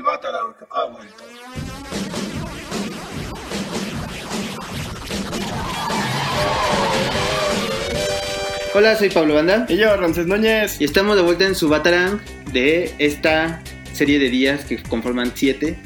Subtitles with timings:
[0.00, 1.24] El Batarang ha vuelto.
[8.74, 10.80] Hola, soy Pablo Banda Y yo, Ramses Núñez.
[10.80, 12.18] y estamos de vuelta en su Batarang
[12.50, 15.78] de esta serie de días que conforman siete.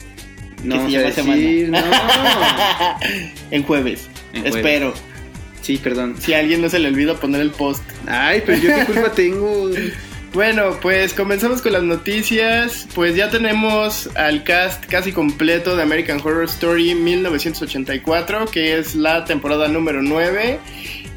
[0.63, 1.79] No se a llama decir, no.
[3.51, 4.09] en jueves.
[4.33, 4.57] En jueves.
[4.57, 4.95] Espero.
[5.61, 6.15] Sí, perdón.
[6.21, 7.83] Si a alguien no se le olvida poner el post.
[8.07, 9.71] Ay, pero yo qué culpa tengo.
[10.35, 12.89] Bueno, pues comenzamos con las noticias.
[12.93, 19.25] Pues ya tenemos al cast casi completo de American Horror Story 1984, que es la
[19.25, 20.59] temporada número 9.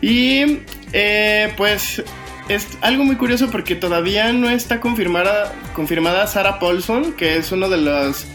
[0.03, 0.59] Y
[0.94, 2.03] eh, pues
[2.48, 7.70] es algo muy curioso porque todavía no está confirmada, confirmada Sarah Paulson, que es uno
[7.70, 8.27] de los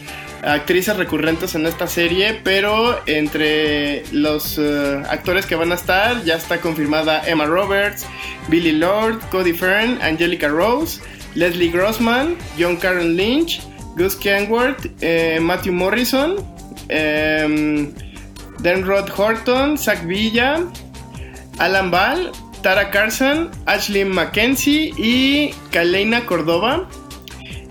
[0.43, 6.35] actrices recurrentes en esta serie, pero entre los eh, actores que van a estar ya
[6.35, 8.07] está confirmada Emma Roberts,
[8.49, 11.01] Billy Lord, Cody Fern, Angelica Rose,
[11.35, 13.61] Leslie Grossman, John Karen Lynch,
[13.97, 16.37] Gus Kenworth, eh, Matthew Morrison,
[16.89, 17.93] em,
[18.61, 20.61] Denrod Horton, Zach Villa,
[21.59, 26.89] Alan Ball, Tara Carson, Ashley Mackenzie y Kaleina Cordova.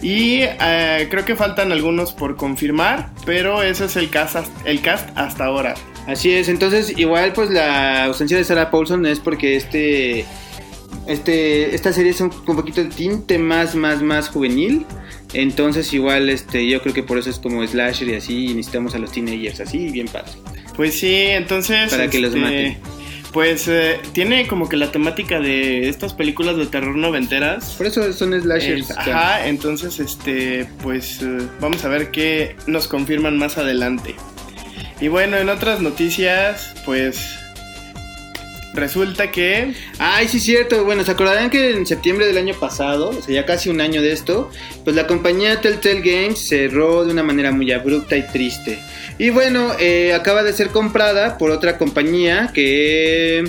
[0.01, 4.81] Y eh, creo que faltan algunos por confirmar, pero ese es el cast, hasta- el
[4.81, 5.75] cast hasta ahora.
[6.07, 10.25] Así es, entonces igual pues la ausencia de Sarah Paulson es porque este
[11.07, 14.85] este esta serie es un, un poquito de tinte más más más juvenil.
[15.33, 18.95] Entonces igual este yo creo que por eso es como slasher y así y necesitamos
[18.95, 20.31] a los teenagers así bien padre.
[20.75, 21.91] Pues sí, entonces...
[21.91, 22.77] Para que los este, maten.
[23.33, 27.75] Pues eh, tiene como que la temática de estas películas de terror noventeras.
[27.77, 28.89] Por eso son slashers.
[28.89, 34.15] Es- ajá, entonces este, pues eh, vamos a ver qué nos confirman más adelante.
[34.99, 37.37] Y bueno, en otras noticias, pues
[38.73, 40.83] resulta que Ay, sí, cierto.
[40.83, 44.01] Bueno, se acordarán que en septiembre del año pasado, o sea, ya casi un año
[44.01, 44.49] de esto,
[44.83, 48.79] pues la compañía Telltale Games cerró de una manera muy abrupta y triste.
[49.17, 53.43] Y bueno, eh, acaba de ser comprada por otra compañía que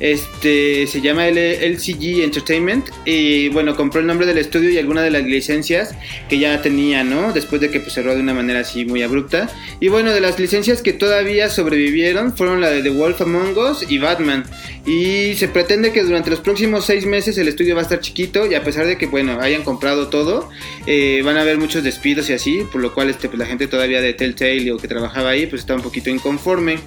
[0.00, 2.88] este se llama LCG Entertainment.
[3.04, 5.94] Y bueno compró el nombre del estudio y algunas de las licencias
[6.28, 9.48] que ya tenía no después de que pues, cerró de una manera así muy abrupta.
[9.80, 13.86] Y bueno de las licencias que todavía sobrevivieron fueron la de The Wolf Among Us
[13.88, 14.44] y Batman.
[14.86, 18.50] Y se pretende que durante los próximos seis meses el estudio va a estar chiquito
[18.50, 20.48] y a pesar de que bueno hayan comprado todo
[20.86, 23.66] eh, van a haber muchos despidos y así por lo cual este pues, la gente
[23.66, 26.78] todavía de Telltale o que trabajaba ahí pues está un poquito inconforme.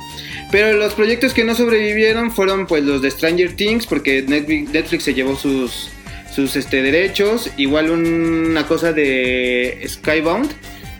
[0.51, 5.03] Pero los proyectos que no sobrevivieron fueron pues los de Stranger Things porque Netflix, Netflix
[5.03, 5.89] se llevó sus
[6.33, 10.49] sus este derechos, igual una cosa de Skybound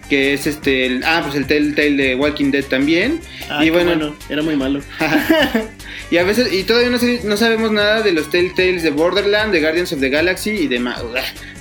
[0.09, 3.19] que es este el, ah pues el Telltale de Walking Dead también.
[3.49, 4.81] Ah, y bueno, era muy malo.
[6.11, 9.61] y a veces y todavía no, no sabemos nada de los Telltales de Borderland, de
[9.61, 11.01] Guardians of the Galaxy y de Ma-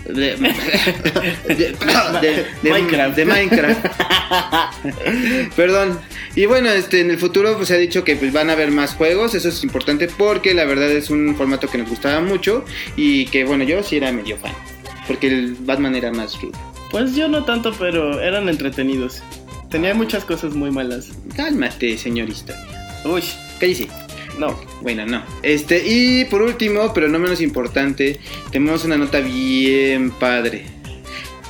[0.07, 0.37] de,
[1.49, 3.17] de- de- de- Minecraft.
[3.17, 3.87] de Minecraft.
[5.57, 5.99] Perdón.
[6.35, 8.71] Y bueno, este en el futuro pues, se ha dicho que pues, van a haber
[8.71, 12.65] más juegos, eso es importante porque la verdad es un formato que nos gustaba mucho
[12.97, 14.53] y que bueno, yo sí era medio fan,
[15.07, 16.59] porque el Batman era más rudo.
[16.91, 19.23] Pues yo no tanto, pero eran entretenidos.
[19.71, 21.09] Tenía muchas cosas muy malas.
[21.37, 22.63] Cálmate, señor historia.
[23.05, 23.23] Uy,
[23.59, 23.89] Cállese.
[24.38, 24.59] No.
[24.81, 25.22] Bueno, no.
[25.43, 28.19] Este, y por último, pero no menos importante,
[28.50, 30.65] tenemos una nota bien padre.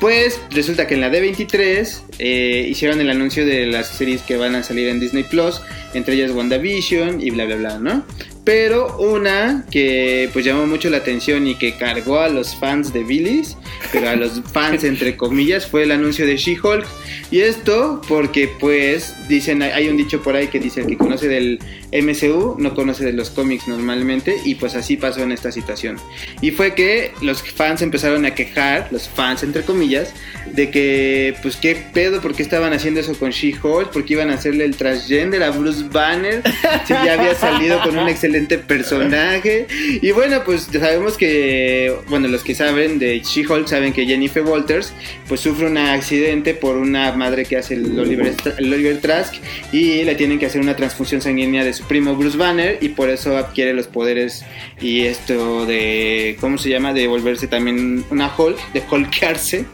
[0.01, 4.57] Pues resulta que en la D23 eh, hicieron el anuncio de las series que van
[4.57, 5.63] a salir en Disney Plus,
[5.95, 8.05] entre ellas WandaVision y bla bla bla, ¿no?
[8.45, 13.05] Pero una que pues llamó mucho la atención y que cargó a los fans de
[13.05, 13.57] Billy's,
[13.93, 16.85] pero a los fans entre comillas, fue el anuncio de She-Hulk.
[17.31, 21.29] Y esto porque pues dicen, hay un dicho por ahí que dice el que conoce
[21.29, 21.61] del
[21.93, 25.99] MCU no conoce de los cómics normalmente y pues así pasó en esta situación.
[26.41, 30.13] Y fue que los fans empezaron a quejar, los fans entre comillas,
[30.53, 34.35] de que pues qué pedo, por qué estaban haciendo eso con She-Hulk, porque iban a
[34.35, 36.43] hacerle el transgender a Bruce Banner,
[36.87, 39.67] si ya había salido con un excelente personaje.
[40.01, 44.93] Y bueno, pues sabemos que, bueno, los que saben de She-Hulk saben que Jennifer Walters
[45.29, 49.35] pues sufre un accidente por una madre que hace el Oliver, el Oliver Trask
[49.73, 53.11] y le tienen que hacer una transfusión sanguínea de su primo Bruce Banner y por
[53.11, 54.45] eso adquiere los poderes
[54.81, 56.93] y esto de, ¿cómo se llama?
[56.93, 59.65] De volverse también una Hulk, de Hulkearse.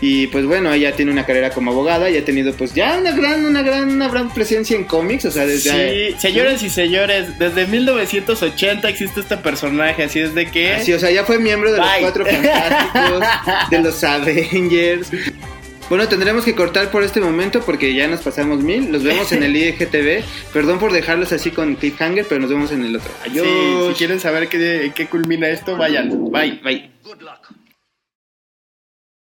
[0.00, 3.10] Y pues bueno, ella tiene una carrera como abogada y ha tenido pues ya una
[3.10, 6.10] gran, una gran, una gran presencia en cómics, o sea, desde...
[6.10, 10.74] Sí, señores y señores, desde 1980 existe este personaje, así es de que...
[10.74, 13.24] Así, o sea, ya fue miembro de los cuatro fantásticos,
[13.70, 15.10] de los Avengers.
[15.88, 18.92] Bueno, tendremos que cortar por este momento porque ya nos pasamos mil.
[18.92, 20.22] Los vemos en el IGTV.
[20.52, 23.10] Perdón por dejarlos así con cliffhanger, pero nos vemos en el otro.
[23.24, 23.88] Sí, Adiós.
[23.88, 26.30] si quieren saber qué, qué culmina esto, vayan.
[26.30, 26.60] Bye.
[26.62, 26.90] Bye.
[27.02, 27.67] Good luck.